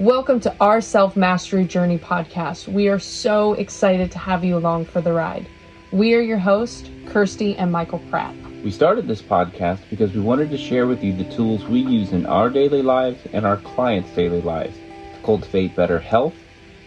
[0.00, 2.66] Welcome to our Self Mastery Journey podcast.
[2.68, 5.46] We are so excited to have you along for the ride.
[5.92, 8.34] We are your hosts, Kirsti and Mickel Pratt.
[8.64, 12.12] We started this podcast because we wanted to share with you the tools we use
[12.12, 16.34] in our daily lives and our clients' daily lives to cultivate better health,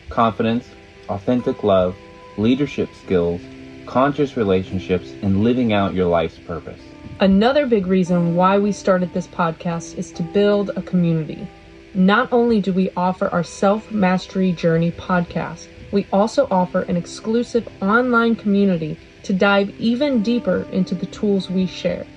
[0.10, 0.68] confidence,
[1.08, 1.96] authentic love,
[2.40, 3.42] leadership skills,
[3.86, 6.82] conscious relationships, and living out your life's purpose.
[7.20, 11.48] Another big reason why we started this podcast is to build a community.
[11.96, 17.68] Not only do we offer our Self Mastery Journey podcast, we also offer an exclusive
[17.82, 22.08] online community to dive even deeper into the tools we share.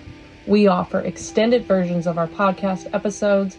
[0.46, 3.58] We offer extended versions of our podcast episodes,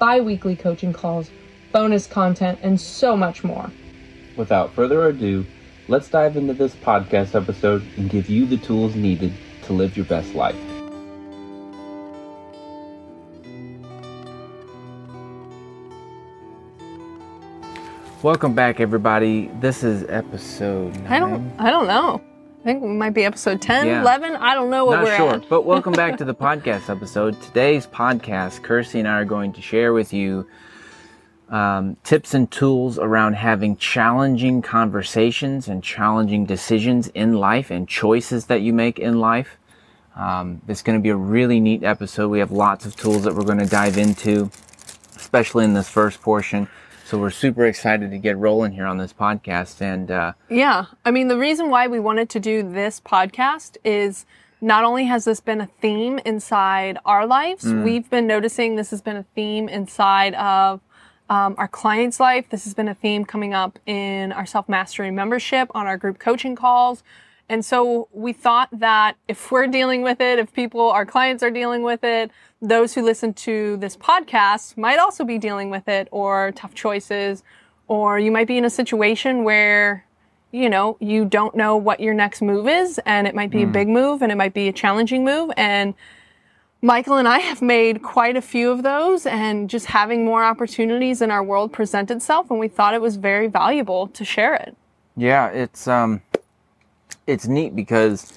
[0.00, 1.30] bi weekly coaching calls,
[1.70, 3.72] bonus content, and so much more.
[4.34, 5.46] Without further ado,
[5.86, 10.06] let's dive into this podcast episode and give you the tools needed to live your
[10.06, 10.71] best life.
[18.22, 19.48] Welcome back, everybody.
[19.60, 20.94] This is episode.
[21.02, 21.06] Nine.
[21.12, 21.52] I don't.
[21.60, 22.20] I don't know.
[22.60, 24.00] I think it might be episode 10, Yeah.
[24.02, 24.36] 11.
[24.36, 25.48] I don't know what Not we're sure, at.
[25.48, 27.40] but welcome back to the podcast episode.
[27.42, 30.46] Today's podcast, Kirsti and I are going to share with you
[31.48, 38.46] um, tips and tools around having challenging conversations and challenging decisions in life and choices
[38.46, 39.58] that you make in life.
[40.14, 42.28] Um, it's going to be a really neat episode.
[42.28, 44.48] We have lots of tools that we're going to dive into,
[45.16, 46.68] especially in this first portion.
[47.04, 49.82] So we're super excited to get rolling here on this podcast.
[49.82, 50.86] And uh, Yeah.
[51.04, 54.24] I mean, the reason why we wanted to do this podcast is
[54.60, 59.02] not only has this been a theme inside our lives, we've been noticing this has
[59.02, 60.80] been a theme inside of
[61.28, 62.48] um, our clients' life.
[62.50, 66.18] This has been a theme coming up in our self mastery membership on our group
[66.18, 67.02] coaching calls.
[67.52, 71.50] And so we thought that if we're dealing with it, if people, our clients are
[71.50, 72.30] dealing with it,
[72.62, 77.42] those who listen to this podcast might also be dealing with it or tough choices,
[77.88, 80.06] or you might be in a situation where,
[80.50, 83.66] you know, you don't know what your next move is, and it might be a
[83.66, 85.50] big move and it might be a challenging move.
[85.58, 85.92] And
[86.82, 91.20] Mickel and I have made quite a few of those, and just having more opportunities
[91.20, 94.74] in our world present itself, and we thought it was very valuable to share it.
[95.18, 96.22] Yeah, it's um
[97.26, 98.30] it's neat because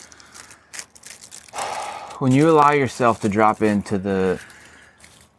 [2.20, 4.40] when you allow yourself to drop into the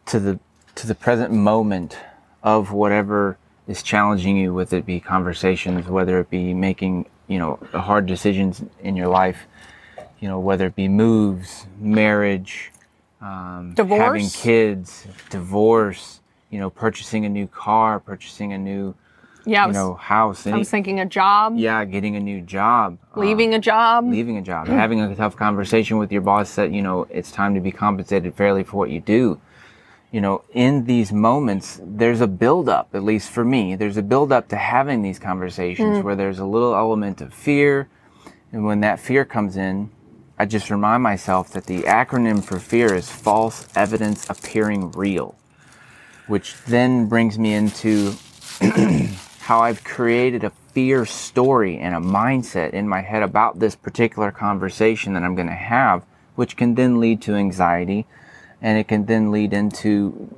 [0.07, 0.39] to the
[0.75, 1.97] to the present moment
[2.43, 3.37] of whatever
[3.67, 8.63] is challenging you, whether it be conversations, whether it be making, you know, hard decisions
[8.81, 9.47] in your life,
[10.19, 12.71] you know, whether it be moves, marriage,
[13.21, 13.99] um, divorce?
[13.99, 18.95] having kids, divorce, you know, purchasing a new car, purchasing a new,
[19.47, 20.45] Yeah, I you was, know, house.
[20.45, 24.05] I any- was thinking a job, yeah, getting a new job, uh, leaving a job.
[24.09, 27.55] leaving a job, having a tough conversation with your boss that you know it's time
[27.55, 29.39] to be compensated fairly for what you do.
[30.11, 32.93] You know, in these moments, there's a buildup.
[32.93, 36.75] At least for me, there's a buildup to having these conversations where there's a little
[36.75, 37.87] element of fear,
[38.51, 39.89] and when that fear comes in,
[40.39, 45.35] I just remind myself that the acronym for fear is false evidence appearing real,
[46.27, 48.13] which then brings me into
[49.47, 54.29] how I've created a fear story and a mindset in my head about this particular
[54.29, 56.03] conversation that I'm going to have,
[56.35, 58.05] which can then lead to anxiety
[58.61, 60.35] and it can then lead into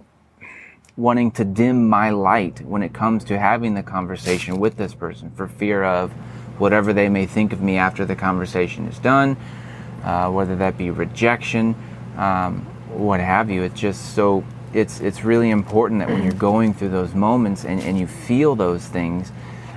[0.95, 5.31] wanting to dim my light when it comes to having the conversation with this person
[5.31, 6.11] for fear of
[6.59, 9.35] whatever they may think of me after the conversation is done,
[10.03, 11.73] uh, whether that be rejection,
[12.15, 12.59] um,
[12.89, 13.63] what have you.
[13.63, 14.43] It's just so
[14.73, 18.55] it's it's really important that when you're going through those moments and, and you feel
[18.55, 19.31] those things,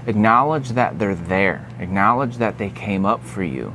[0.06, 1.66] acknowledge that they're there.
[1.78, 3.72] Acknowledge that they came up for you.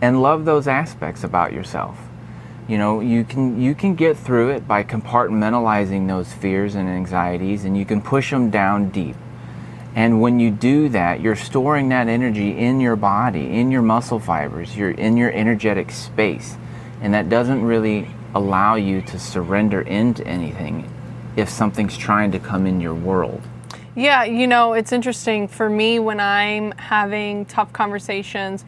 [0.00, 1.98] And love those aspects about yourself.
[2.68, 7.64] You know, you can you can get through it by compartmentalizing those fears and anxieties
[7.64, 9.16] and you can push them down deep.
[9.94, 14.20] And when you do that, you're storing that energy in your body, in your muscle
[14.20, 16.56] fibers, you're in your energetic space.
[17.00, 20.90] And that doesn't really allow you to surrender into anything
[21.36, 23.40] if something's trying to come in your world.
[23.94, 28.64] Yeah, you know, it's interesting for me when I'm having tough conversations.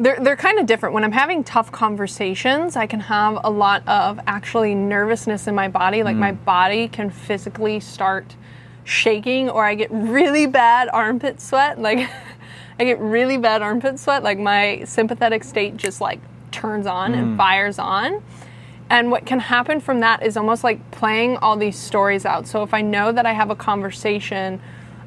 [0.00, 0.94] They're, they're kind of different.
[0.94, 5.68] When I'm having tough conversations, I can have a lot of actually nervousness in my
[5.68, 6.02] body.
[6.02, 6.44] Like my hmm.
[6.44, 8.34] body can physically start
[8.82, 11.78] shaking, or I get really bad armpit sweat.
[11.78, 12.10] Like
[12.78, 14.24] I get really bad armpit sweat.
[14.24, 16.18] Like my sympathetic state just like
[16.50, 17.36] turns on and hmm.
[17.36, 18.22] fires on.
[18.94, 22.46] And what can happen from that is almost like playing all these stories out.
[22.46, 24.60] So if I know that I have a conversation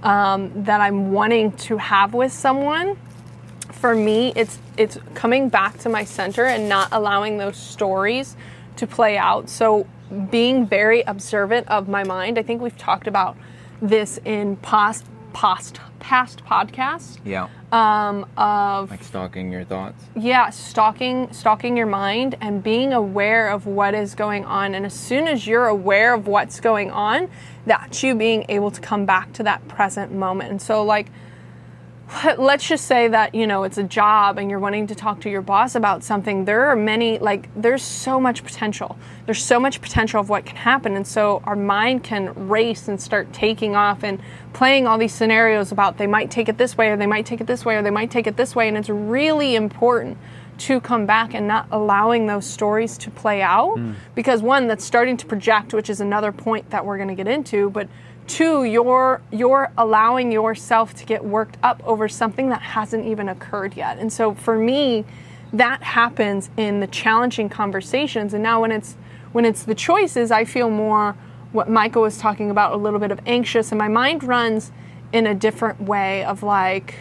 [0.03, 2.97] um, that I'm wanting to have with someone,
[3.71, 8.35] for me, it's it's coming back to my center and not allowing those stories
[8.75, 9.47] to play out.
[9.47, 9.87] So
[10.31, 12.37] being very observant of my mind.
[12.37, 13.37] I think we've talked about
[13.81, 17.47] this in past past past podcasts Yeah.
[17.71, 20.01] Um, of Like stalking your thoughts.
[20.15, 24.93] yeah stalking stalking your mind and being aware of what is going on and as
[24.93, 27.29] soon as you're aware of what's going on
[27.65, 31.07] that's you being able to come back to that present moment and so like
[32.37, 35.29] let's just say that you know it's a job and you're wanting to talk to
[35.29, 38.97] your boss about something there are many like there's so much potential.
[39.25, 40.95] There's so much potential of what can happen.
[40.95, 44.21] And so our mind can race and start taking off and
[44.53, 47.41] playing all these scenarios about they might take it this way or they might take
[47.41, 48.67] it this way or they might take it this way.
[48.67, 50.17] And it's really important
[50.59, 53.93] to come back and not allowing those stories to play out hmm.
[54.15, 57.27] because one that's starting to project which is another point that we're going to get
[57.27, 57.69] into.
[57.69, 57.89] But
[58.27, 63.75] two you're you're allowing yourself to get worked up over something that hasn't even occurred
[63.75, 63.97] yet.
[63.97, 65.05] And so for me
[65.53, 68.33] that happens in the challenging conversations.
[68.33, 68.97] And now when it's
[69.31, 71.15] when it's the choices i feel more
[71.51, 74.71] what mickel was talking about a little bit of anxious and my mind runs
[75.11, 76.95] in a different way of like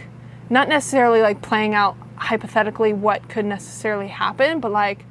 [0.49, 5.05] not necessarily like playing out hypothetically what could necessarily happen but like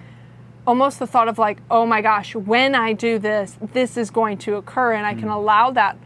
[0.66, 4.36] almost the thought of like oh my gosh when i do this this is going
[4.36, 4.92] to occur.
[4.92, 5.34] And i can mm.
[5.34, 5.98] allow that that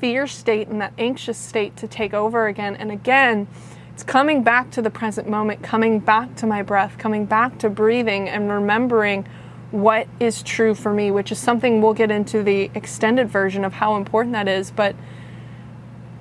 [0.00, 3.46] fear state and that anxious state to take over again and again
[3.92, 7.68] it's coming back to the present moment coming back to my breath coming back to
[7.68, 9.26] breathing and remembering
[9.70, 13.74] what is true for me which is something we'll get into the extended version of
[13.74, 14.96] how important that is but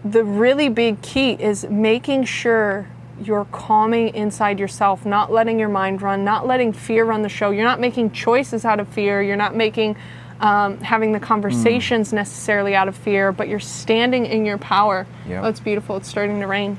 [0.03, 2.87] the really big key is making sure
[3.21, 7.51] you're calming inside yourself, not letting your mind run, not letting fear run the show.
[7.51, 9.21] You're not making choices out of fear.
[9.21, 9.97] You're not making
[10.39, 15.06] um, having the conversations necessarily out of fear, but you're standing in your power.
[15.27, 15.44] Yep.
[15.44, 15.97] Oh, it's beautiful.
[15.97, 16.77] It's starting to rain.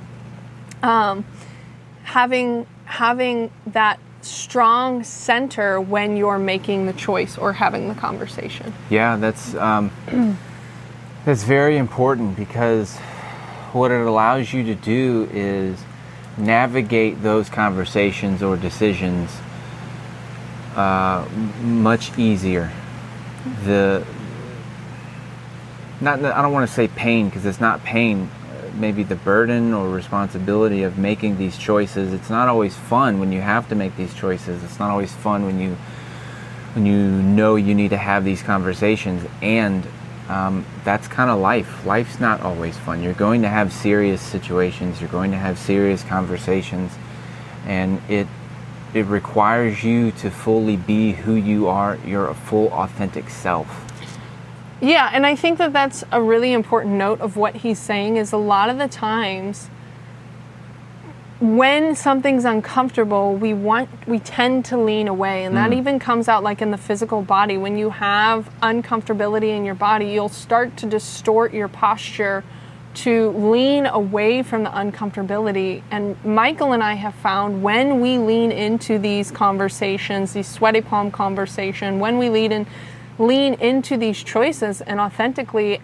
[0.82, 1.24] Um,
[2.04, 8.72] having having that strong center when you're making the choice or having the conversation.
[8.88, 9.90] Yeah, that's um,
[11.24, 12.96] that's very important because
[13.72, 15.78] what it allows you to do is
[16.36, 19.30] navigate those conversations or decisions
[20.74, 21.26] uh,
[21.62, 22.72] much easier.
[23.64, 24.04] The
[26.00, 28.30] not I don't want to say pain because it's not pain.
[28.74, 32.12] Maybe the burden or responsibility of making these choices.
[32.12, 34.62] It's not always fun when you have to make these choices.
[34.62, 35.76] It's not always fun when you
[36.74, 39.86] when you know you need to have these conversations and
[40.28, 45.00] um, that's kind of life life's not always fun you're going to have serious situations
[45.00, 46.92] you're going to have serious conversations
[47.66, 48.28] and it
[48.94, 53.86] it requires you to fully be who you are your full authentic self.
[54.80, 58.32] Yeah, and I think that that's a really important note of what he's saying is
[58.32, 59.68] a lot of the times
[61.40, 65.78] when something's uncomfortable, we want we tend to lean away and that mm.
[65.78, 67.56] even comes out like in the physical body.
[67.56, 72.44] When you have uncomfortability in your body, you'll start to distort your posture
[72.92, 75.82] to lean away from the uncomfortability.
[75.90, 81.10] And Mickel and I have found when we lean into these conversations, these sweaty palm
[81.10, 82.66] conversation, when we lead in
[83.18, 85.78] lean into these choices and authentically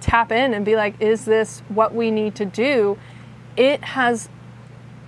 [0.00, 2.96] tap in and be like, is this what we need to do?
[3.56, 4.28] It has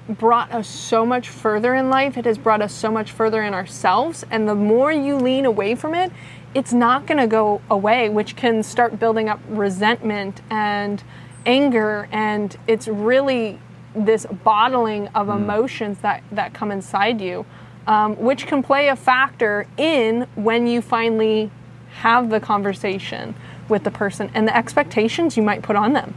[0.08, 2.18] brought us so much further in life.
[2.18, 4.24] It has brought us so much further in ourselves.
[4.30, 6.10] And the more you lean away from it,
[6.54, 11.02] it's not going to go away, which can start building up resentment and
[11.46, 12.08] anger.
[12.12, 13.58] And it's really
[13.94, 17.44] this bottling of emotions that, that come inside you,
[17.86, 21.50] um, which can play a factor in when you finally
[21.92, 23.34] have the conversation
[23.68, 26.14] with the person and the expectations you might put on them.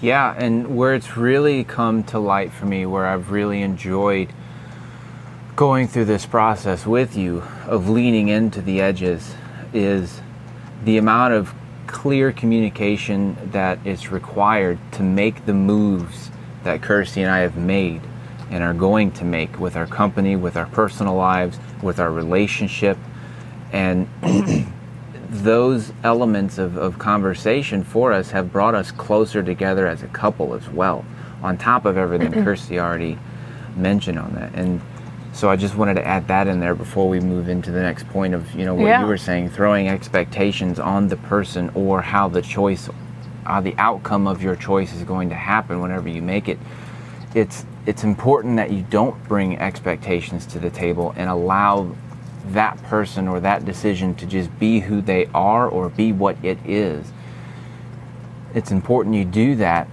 [0.00, 4.32] Yeah, and where it's really come to light for me, where I've really enjoyed
[5.56, 9.34] going through this process with you of leaning into the edges,
[9.74, 10.22] is
[10.84, 11.54] the amount of
[11.90, 16.30] clear communication that is required to make the moves
[16.62, 18.00] that Kirsti and I have made
[18.50, 22.96] and are going to make with our company, with our personal lives, with our relationship.
[23.72, 24.08] And
[25.28, 30.54] those elements of, of conversation for us have brought us closer together as a couple
[30.54, 31.04] as well,
[31.42, 33.18] on top of everything Kirsti already
[33.76, 34.54] mentioned on that.
[34.54, 34.80] And
[35.32, 38.08] so I just wanted to add that in there before we move into the next
[38.08, 39.00] point of, you know, what Yeah.
[39.00, 42.88] you were saying, throwing expectations on the person or how the choice,
[43.44, 46.58] how the outcome of your choice is going to happen whenever you make it.
[47.34, 51.94] It's it's important that you don't bring expectations to the table and allow
[52.48, 56.58] that person or that decision to just be who they are or be what it
[56.66, 57.12] is.
[58.54, 59.88] It's important you do that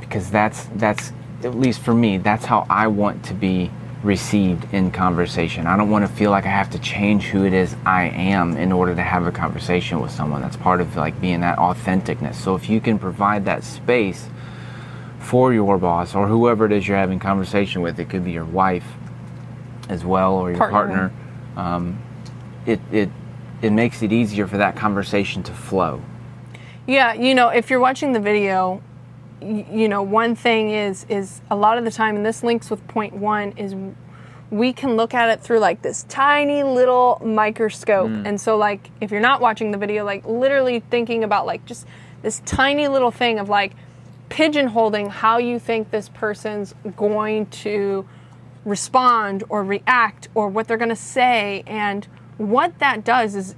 [0.00, 1.12] because that's that's
[1.42, 3.70] at least for me that's how I want to be
[4.02, 5.66] received in conversation.
[5.66, 8.56] I don't want to feel like I have to change who it is I am
[8.56, 10.42] in order to have a conversation with someone.
[10.42, 12.36] That's part of like being that authenticness.
[12.36, 14.28] So if you can provide that space
[15.18, 18.44] for your boss or whoever it is you're having conversation with, it could be your
[18.44, 18.86] wife
[19.88, 21.10] as well or your partner.
[21.10, 21.12] partner
[21.56, 21.98] um,
[22.66, 23.10] it it
[23.62, 26.02] it makes it easier for that conversation to flow.
[26.86, 28.82] Yeah, you know, if you're watching the video,
[29.40, 32.86] you know, one thing is is a lot of the time, and this links with
[32.88, 33.74] point one, is
[34.50, 38.10] we can look at it through like this tiny little microscope.
[38.10, 38.26] Mm.
[38.26, 41.86] And so, like, if you're not watching the video, like literally thinking about like just
[42.22, 43.72] this tiny little thing of like
[44.30, 48.06] pigeonholing how you think this person's going to
[48.64, 53.54] respond or react or what they're going to say and what that does is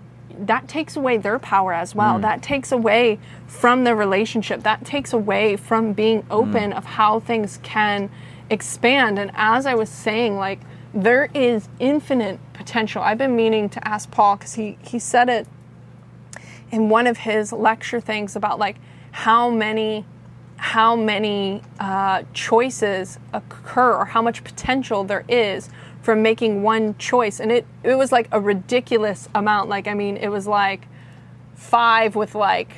[0.47, 2.19] that takes away their power as well.
[2.19, 2.23] Mm.
[2.23, 4.63] That takes away from the relationship.
[4.63, 6.77] That takes away from being open mm.
[6.77, 8.11] of how things can
[8.51, 9.19] expand.
[9.19, 10.61] And as I was saying, like
[10.95, 13.03] there is infinite potential.
[13.03, 15.47] I've been meaning to ask Paul because he he said it
[16.71, 18.77] in one of his lecture things about like
[19.11, 20.05] how many
[20.57, 25.69] how many uh, choices occur or how much potential there is
[26.03, 29.69] from making one choice and it it was like a ridiculous amount.
[29.69, 30.87] Like i mean it was like
[31.55, 32.73] five with like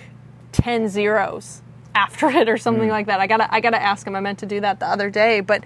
[0.53, 1.63] 10 zeros
[1.95, 2.93] after it or something mm.
[2.93, 3.21] like that.
[3.21, 4.17] I gotta i gotta ask him.
[4.17, 5.65] I meant to do that the other day but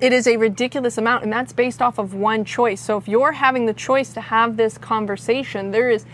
[0.00, 2.80] it is a ridiculous amount and that's based off of one choice.
[2.80, 6.04] So if you're having the choice to have this conversation there is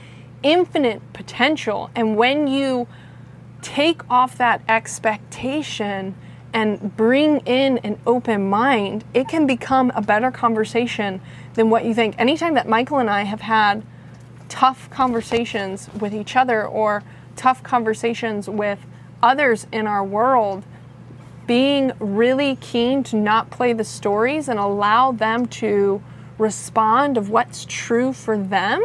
[0.42, 2.86] infinite potential and when you
[3.62, 6.14] take off that expectation
[6.54, 11.20] and bring in an open mind, it can become a better conversation
[11.54, 12.14] than what you think.
[12.18, 13.84] Anytime that Mickel and I have had
[14.49, 17.02] tough conversations with each other or
[17.34, 18.78] tough conversations with
[19.20, 20.64] others in our world,
[21.46, 26.00] being really keen to not play the stories and allow them to
[26.38, 28.82] respond of what's true for them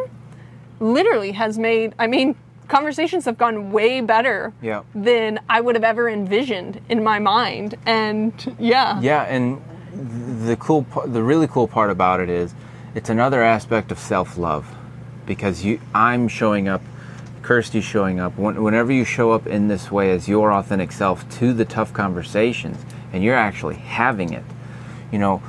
[0.79, 2.35] literally has made i mean
[2.69, 4.83] conversations have gone way better yeah.
[4.95, 7.75] than I would have ever envisioned in my mind.
[7.85, 9.01] And yeah.
[9.01, 9.61] Yeah, and
[10.47, 12.53] the cool, the really cool part about it is,
[12.95, 14.65] it's another aspect of self-love,
[15.25, 16.81] because you, I'm showing up,
[17.41, 18.37] Kirsti's showing up.
[18.37, 22.77] Whenever you show up in this way as your authentic self to the tough conversations,
[23.11, 24.43] and you're actually having it,
[25.11, 25.41] you know,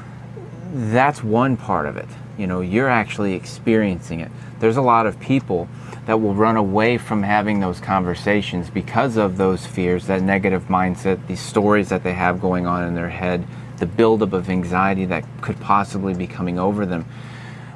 [0.72, 2.08] that's one part of it.
[2.38, 4.30] You know, you're actually experiencing it.
[4.58, 5.68] There's a lot of people
[6.06, 11.26] that will run away from having those conversations because of those fears, that negative mindset,
[11.26, 13.46] these stories that they have going on in their head,
[13.78, 17.04] the buildup of anxiety that could possibly be coming over them.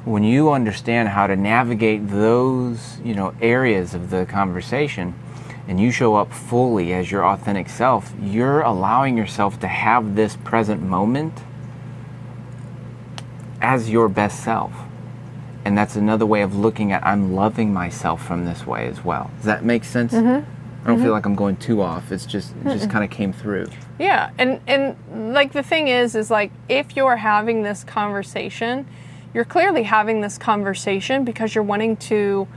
[0.05, 5.15] When you understand how to navigate those, you know, areas of the conversation,
[5.67, 10.35] and you show up fully as your authentic self, you're allowing yourself to have this
[10.37, 11.33] present moment
[13.65, 14.71] as your best self
[15.65, 19.31] and that's another way of looking at I'm loving myself from this way as well.
[19.37, 20.13] Does that make sense?
[20.13, 20.27] Mm-hmm.
[20.27, 21.03] I don't mm-hmm.
[21.03, 22.11] feel like I'm going too off.
[22.11, 23.65] It's just it just kind of came through.
[23.97, 24.95] Yeah, and and
[25.33, 28.85] like the thing is, is like if you're having this conversation,
[29.33, 32.47] you're clearly having this conversation because you're wanting to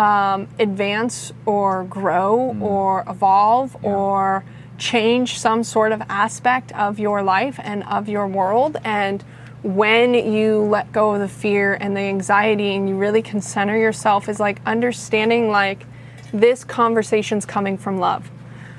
[0.00, 2.62] um, advance or grow mm.
[2.62, 3.90] or evolve yeah.
[3.90, 4.44] or
[4.76, 9.24] change some sort of aspect of your life and of your world and
[9.66, 13.76] when you let go of the fear and the anxiety and you really can center
[13.76, 15.84] yourself is like understanding like
[16.32, 18.30] this conversation's coming from love.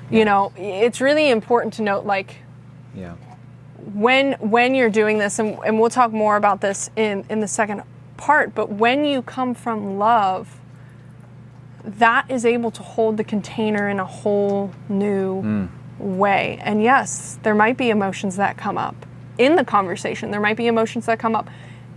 [0.10, 2.38] You know it's really important to note like
[2.96, 3.16] yeah.
[3.94, 7.48] when when you're doing this and, and we'll talk more about this in in the
[7.48, 7.84] second
[8.16, 10.62] part but when you come from love
[11.84, 15.70] that is able to hold the container in a whole new mm.
[16.00, 16.58] way.
[16.62, 19.07] And yes there might be emotions that come up
[19.38, 20.32] in the conversation.
[20.32, 21.50] There might be emotions that come up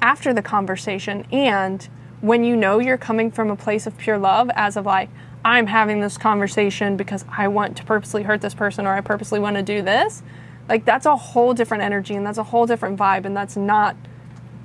[0.02, 1.26] after the conversation.
[1.32, 1.87] And
[2.20, 5.09] when you know you're coming from a place of pure love, as of like,
[5.44, 9.40] I'm having this conversation because I want to purposely hurt this person or I purposely
[9.40, 10.23] want to do this,
[10.68, 13.25] like that's a whole different energy and that's a whole different vibe.
[13.25, 13.97] And that's not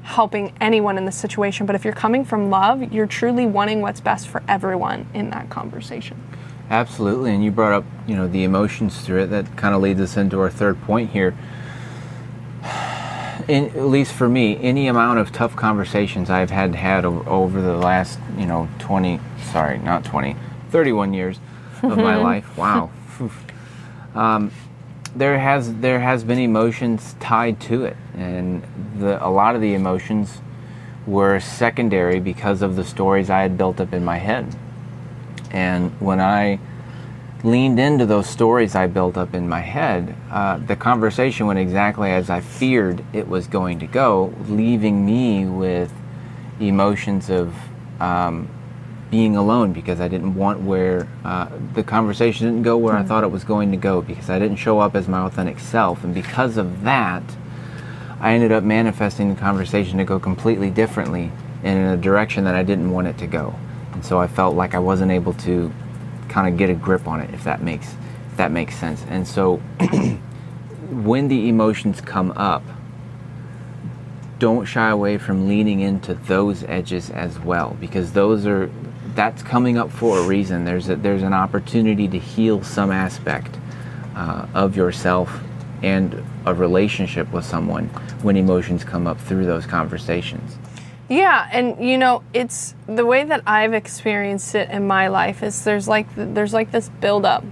[0.03, 1.65] helping anyone in the situation.
[1.65, 5.50] But if you're coming from love, you're truly wanting what's best for everyone in that
[5.50, 6.22] conversation.
[6.70, 7.32] Absolutely.
[7.32, 9.27] And you brought up, you know, the emotions through it.
[9.27, 11.36] That kind of leads us into our third point here
[13.48, 17.78] in, at least for me, any amount of tough conversations I've had had over the
[17.78, 19.20] last, you know, 20,
[19.52, 20.36] sorry, not 20,
[20.70, 21.40] 31 years
[21.84, 22.58] of my life.
[22.58, 22.92] Wow.
[24.16, 24.52] Um,
[25.14, 28.64] there has there has been emotions tied to it, and
[28.98, 30.42] the, a lot of the emotions
[31.06, 34.56] were secondary because of the stories I had built up in my head.
[35.52, 36.60] And when I
[37.46, 42.12] leaned into those stories I built up in my head, uh, the conversation went exactly
[42.12, 45.94] as I feared it was going to go, leaving me with
[46.60, 47.54] emotions of
[48.00, 48.50] um,
[49.12, 53.06] being alone because I didn't want where uh, the conversation didn't go where mm-hmm.
[53.06, 55.60] I thought it was going to go because I didn't show up as my authentic
[55.60, 56.04] self.
[56.04, 57.24] And because of that,
[58.20, 61.32] I ended up manifesting the conversation to go completely differently
[61.64, 63.54] and in a direction that I didn't want it to go.
[63.94, 65.72] And so I felt like I wasn't able to
[66.29, 67.94] kind of get a grip on it, if that makes
[68.32, 69.03] if that makes sense.
[69.10, 69.58] And so
[70.89, 72.63] when the emotions come up,
[74.39, 78.70] don't shy away from leaning into those edges as well because those are
[79.15, 80.65] that's coming up for a reason.
[80.65, 83.58] There's a, there's an opportunity to heal some aspect
[84.15, 85.39] uh, of yourself
[85.82, 87.88] and a relationship with someone
[88.22, 90.58] when emotions come up through those conversations.
[91.08, 95.64] Yeah, and you know, it's the way that I've experienced it in my life is
[95.64, 97.44] there's like there's like this build up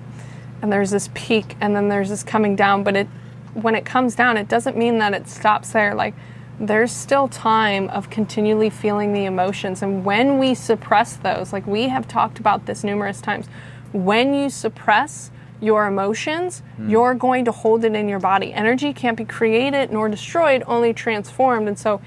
[0.62, 3.07] and there's this peak and then there's this coming down, but it
[3.53, 5.93] when it comes down, it doesn't mean that it stops there.
[5.93, 6.15] Like
[6.60, 11.89] there's still time of continually feeling the emotions and when we suppress those, like we
[11.89, 13.48] have talked about this numerous times,
[13.91, 15.29] when you suppress
[15.62, 16.89] your emotions, mm.
[16.89, 18.51] you're going to hold it in your body.
[18.51, 21.67] Energy can't be created nor destroyed, only transformed.
[21.67, 22.01] And so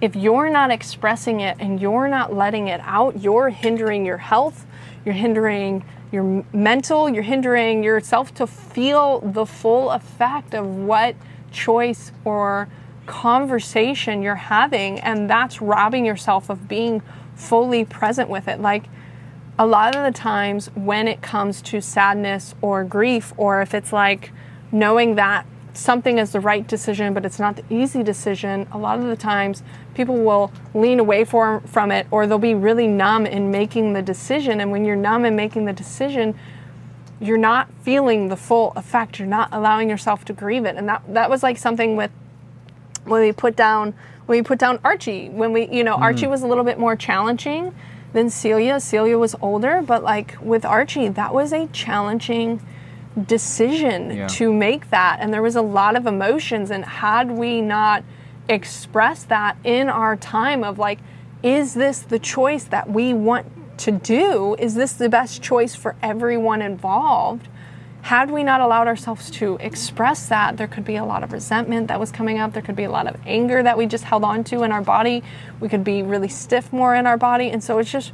[0.00, 4.66] if you're not expressing it and you're not letting it out, you're hindering your health,
[5.04, 11.16] you're hindering your mental, you're hindering yourself to feel the full effect of what
[11.50, 12.68] choice or
[13.06, 15.00] conversation you're having.
[15.00, 17.02] And that's robbing yourself of being
[17.34, 18.60] fully present with it.
[18.60, 18.84] Like
[19.58, 23.92] a lot of the times when it comes to sadness or grief, or if it's
[23.92, 24.32] like
[24.70, 28.98] knowing that something is the right decision, but it's not the easy decision, a lot
[28.98, 29.62] of the times
[29.94, 34.02] people will lean away for, from it or they'll be really numb in making the
[34.02, 34.60] decision.
[34.60, 36.38] And when you're numb in making the decision,
[37.20, 39.18] you're not feeling the full effect.
[39.18, 40.76] You're not allowing yourself to grieve it.
[40.76, 42.10] And that, that was like something with
[43.04, 43.94] when we put down
[44.26, 45.28] when we put down Archie.
[45.28, 46.00] When we you know, mm.
[46.00, 47.74] Archie was a little bit more challenging
[48.12, 48.80] than Celia.
[48.80, 52.60] Celia was older, but like with Archie, that was a challenging
[53.24, 54.26] decision yeah.
[54.28, 55.18] to make that.
[55.20, 56.70] And there was a lot of emotions.
[56.70, 58.04] And had we not
[58.48, 60.98] expressed that in our time of like,
[61.42, 63.46] is this the choice that we want
[63.78, 64.56] to do?
[64.58, 67.48] Is this the best choice for everyone involved?
[68.02, 71.88] Had we not allowed ourselves to express that, there could be a lot of resentment
[71.88, 72.52] that was coming up.
[72.52, 74.80] There could be a lot of anger that we just held on to in our
[74.80, 75.24] body.
[75.58, 77.50] We could be really stiff more in our body.
[77.50, 78.12] And so it's just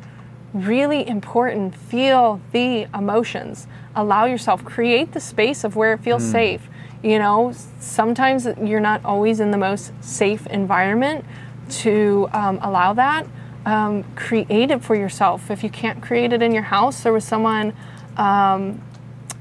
[0.52, 1.74] really important.
[1.74, 6.32] Feel the emotions allow yourself create the space of where it feels mm.
[6.32, 6.68] safe
[7.02, 11.24] you know sometimes you're not always in the most safe environment
[11.68, 13.26] to um, allow that
[13.66, 17.24] um, create it for yourself if you can't create it in your house there was
[17.24, 17.72] someone
[18.16, 18.80] um,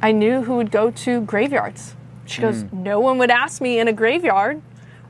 [0.01, 1.95] i knew who would go to graveyards
[2.25, 2.43] she mm.
[2.43, 4.61] goes no one would ask me in a graveyard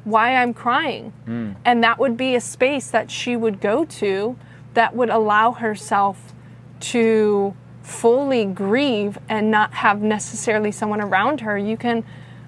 [0.04, 1.56] why i'm crying mm.
[1.66, 4.38] and that would be a space that she would go to
[4.74, 6.34] that would allow herself
[6.80, 7.54] to
[7.84, 11.58] fully grieve and not have necessarily someone around her.
[11.58, 12.04] You can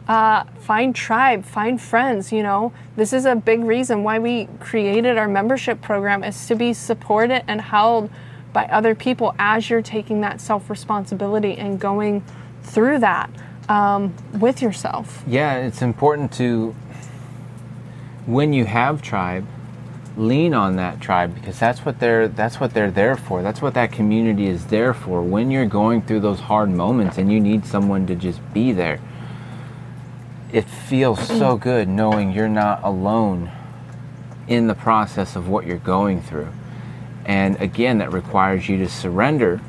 [0.07, 2.31] uh, find tribe, find friends.
[2.31, 6.55] You know, this is a big reason why we created our membership program is to
[6.55, 8.09] be supported and held
[8.51, 12.23] by other people as you're taking that self responsibility and going
[12.61, 13.29] through that
[13.69, 15.23] um, with yourself.
[15.27, 16.75] Yeah, it's important to
[18.25, 19.45] when you have tribe
[20.15, 23.41] lean on that tribe because that's what they're that's what they're there for.
[23.41, 25.21] That's what that community is there for.
[25.21, 28.99] When you're going through those hard moments and you need someone to just be there.
[30.51, 31.39] It feels mm.
[31.39, 33.51] so good knowing you're not alone
[34.47, 36.49] in the process of what you're going through.
[37.25, 39.61] And again, that requires you to surrender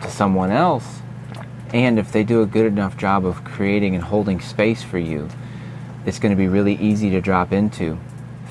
[0.00, 1.00] to someone else.
[1.74, 5.28] And if they do a good enough job of creating and holding space for you,
[6.06, 7.98] it's going to be really easy to drop into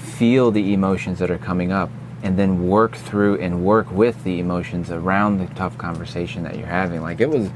[0.10, 1.90] feel the emotions that are coming up
[2.22, 6.68] and then work through and work with the emotions around the tough conversation that you're
[6.68, 7.02] having.
[7.02, 7.50] Like it was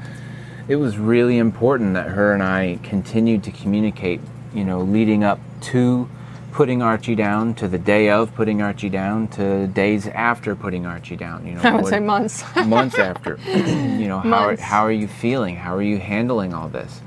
[0.68, 4.20] it was really important that her and I continued to communicate
[4.54, 6.08] you know leading up to
[6.52, 11.16] putting Archie down to the day of putting Archie down to days after putting Archie
[11.16, 11.62] down you know.
[11.62, 12.44] I would what, say months.
[12.66, 13.38] Months after.
[13.94, 15.56] You know how are, how are you feeling?
[15.56, 17.00] How are you handling all this?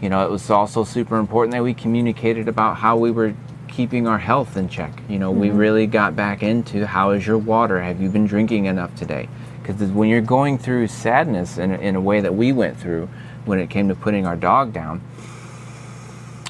[0.00, 3.34] You know it was also super important that we communicated about how we were
[3.76, 5.02] keeping our health in check.
[5.06, 5.40] You know, mm-hmm.
[5.40, 7.82] we really got back into how is your water?
[7.82, 9.28] Have you been drinking enough today?
[9.60, 13.10] Because when you're going through sadness in, in a way that we went through
[13.44, 15.02] when it came to putting our dog down,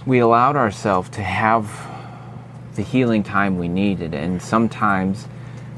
[0.07, 1.69] we allowed ourselves to have
[2.77, 4.15] the healing time we needed.
[4.15, 5.27] And sometimes,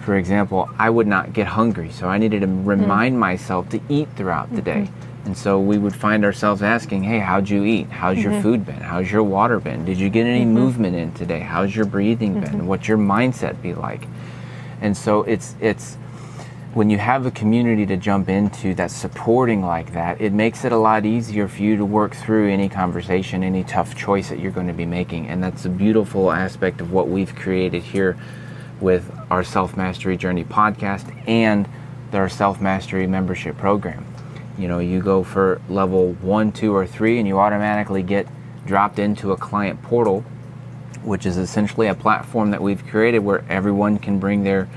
[0.02, 1.90] for example, I would not get hungry.
[1.90, 3.20] So I needed to remind mm-hmm.
[3.20, 4.90] myself to eat throughout the day.
[5.28, 5.32] Mm-hmm.
[5.32, 7.88] And so we would find ourselves asking, hey, how'd you eat?
[7.90, 8.32] How's Mm-hmm.
[8.32, 8.80] your food been?
[8.80, 9.84] How's your water been?
[9.84, 11.40] Did you get any movement in today?
[11.40, 12.58] How's your breathing Mm-hmm.
[12.58, 12.66] been?
[12.66, 14.06] What's your mindset be like?
[14.80, 15.96] And so it's it's
[16.74, 20.72] when you have a community to jump into that's supporting like that, it makes it
[20.72, 24.52] a lot easier for you to work through any conversation, any tough choice that you're
[24.52, 25.26] going to be making.
[25.28, 28.16] And that's a beautiful aspect of what we've created here
[28.80, 31.68] with our Self Mastery Journey podcast and
[32.12, 34.04] our Self Mastery membership program.
[34.58, 38.26] You know, you go for level one, two, or three, and you automatically get
[38.66, 40.24] dropped into a client portal,
[41.02, 44.68] which is essentially a platform that we've created where everyone can bring their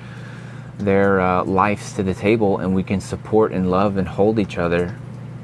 [0.78, 4.58] their uh, lives to the table and we can support and love and hold each
[4.58, 4.96] other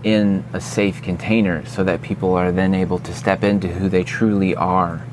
[0.04, 4.04] in a safe container so that people are then able to step into who they
[4.04, 5.06] truly are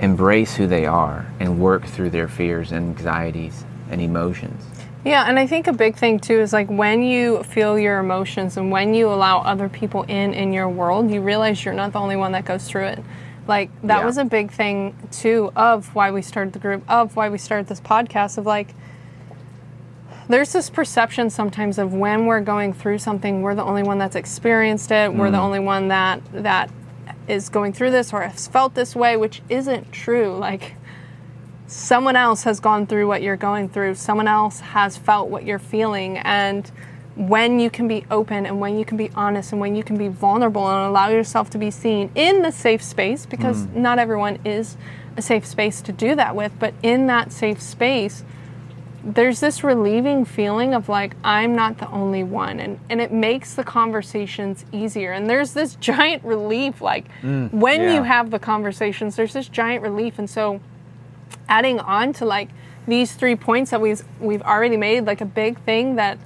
[0.00, 4.64] embrace who they are and work through their fears and anxieties and emotions
[5.08, 8.58] Yeah, and I think a big thing too is like when you feel your emotions
[8.58, 11.98] and when you allow other people in in your world, you realize you're not the
[11.98, 13.02] only one that goes through it.
[13.46, 14.04] Like that Yeah.
[14.04, 17.68] was a big thing too of why we started the group, of why we started
[17.68, 18.74] this podcast of like
[20.28, 24.14] there's this perception sometimes of when we're going through something, we're the only one that's
[24.14, 25.48] experienced it, we're the mm.
[25.48, 26.68] only one that that
[27.26, 30.36] is going through this or has felt this way, which isn't true.
[30.36, 30.74] Like
[31.68, 35.58] someone else has gone through what you're going through, someone else has felt what you're
[35.58, 36.16] feeling.
[36.18, 36.68] And
[37.14, 39.98] when you can be open and when you can be honest and when you can
[39.98, 43.74] be vulnerable and allow yourself to be seen in the safe space, because mm.
[43.74, 44.76] not everyone is
[45.16, 48.24] a safe space to do that with, but in that safe space,
[49.04, 52.60] there's this relieving feeling of like i'm not the only one.
[52.60, 55.12] And, and it makes the conversations easier.
[55.12, 57.52] And there's this giant relief like mm.
[57.52, 57.94] when yeah.
[57.96, 60.18] you have the conversations there's this giant relief.
[60.18, 60.60] And so
[61.48, 62.48] adding on to like
[62.86, 66.18] these three points that we've we've already made like a big thing that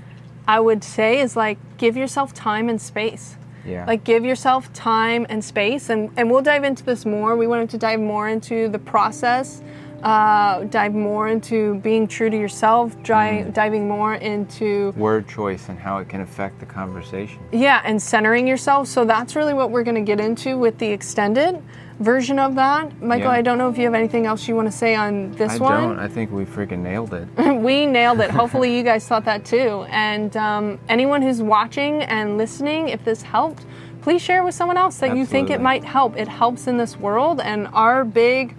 [0.46, 3.36] i would say is like give yourself time and space.
[3.64, 3.84] Yeah.
[3.86, 7.36] like give yourself time and space and and we'll dive into this more.
[7.36, 9.62] We wanted to dive more into the process
[10.02, 15.78] uh, dive more into being true to yourself dri- diving more into word choice and
[15.78, 17.38] how it can affect the conversation.
[17.52, 18.88] Yeah, and centering yourself.
[18.88, 21.62] So that's really what we're going to get into with the extended
[22.02, 22.90] version of that.
[23.00, 23.30] Mickel, Yeah.
[23.30, 25.58] I don't know if you have anything else you want to say on this i
[25.58, 25.72] one.
[25.72, 27.28] I don't i think we freaking nailed it
[27.68, 28.30] we nailed it.
[28.30, 29.86] Hopefully, you guys thought that too.
[29.88, 33.64] And um, anyone who's watching and listening, if this helped,
[34.02, 36.16] please share with someone else that you think it might help.
[36.16, 38.54] It helps in this world, and our big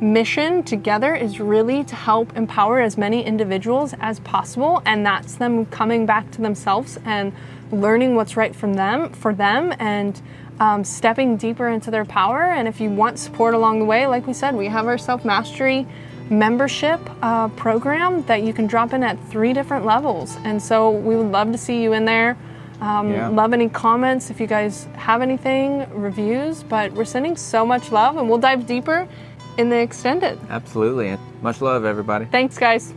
[0.00, 5.66] mission together is really to help empower as many individuals as possible and that's them
[5.66, 7.32] coming back to themselves and
[7.72, 10.22] learning what's right from them for them and
[10.60, 12.42] um, stepping deeper into their power.
[12.42, 15.24] And if you want support along the way like we said we have our self
[15.24, 15.86] mastery
[16.30, 20.36] membership uh, program that you can drop in at three different levels.
[20.44, 22.36] And so we would love to see you in there.
[22.80, 23.28] Um, Yeah.
[23.28, 28.16] love any comments if you guys have anything reviews but we're sending so much love
[28.18, 29.08] and we'll dive deeper
[29.56, 30.38] in the extended.
[30.48, 31.16] Absolutely.
[31.42, 32.26] Much love everybody.
[32.26, 32.92] Thanks guys